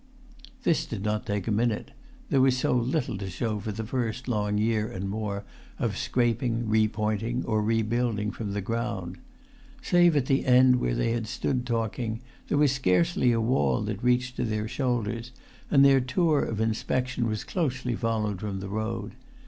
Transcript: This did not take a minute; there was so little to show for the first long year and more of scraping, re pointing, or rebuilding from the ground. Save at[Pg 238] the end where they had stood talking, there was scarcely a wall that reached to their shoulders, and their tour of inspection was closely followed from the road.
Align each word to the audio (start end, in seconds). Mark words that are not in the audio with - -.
This 0.63 0.87
did 0.87 1.03
not 1.03 1.27
take 1.27 1.47
a 1.47 1.51
minute; 1.51 1.91
there 2.31 2.41
was 2.41 2.57
so 2.57 2.73
little 2.75 3.19
to 3.19 3.29
show 3.29 3.59
for 3.59 3.71
the 3.71 3.83
first 3.85 4.27
long 4.27 4.57
year 4.57 4.91
and 4.91 5.07
more 5.07 5.43
of 5.77 5.95
scraping, 5.95 6.67
re 6.67 6.87
pointing, 6.87 7.45
or 7.45 7.61
rebuilding 7.61 8.31
from 8.31 8.53
the 8.53 8.61
ground. 8.61 9.19
Save 9.83 10.13
at[Pg 10.15 10.25
238] 10.25 10.43
the 10.43 10.47
end 10.57 10.75
where 10.77 10.95
they 10.95 11.11
had 11.11 11.27
stood 11.27 11.67
talking, 11.67 12.19
there 12.47 12.57
was 12.57 12.71
scarcely 12.71 13.31
a 13.31 13.39
wall 13.39 13.81
that 13.83 14.03
reached 14.03 14.37
to 14.37 14.43
their 14.43 14.67
shoulders, 14.67 15.31
and 15.69 15.85
their 15.85 16.01
tour 16.01 16.43
of 16.43 16.59
inspection 16.59 17.27
was 17.27 17.43
closely 17.43 17.93
followed 17.93 18.39
from 18.39 18.59
the 18.59 18.69
road. 18.69 19.11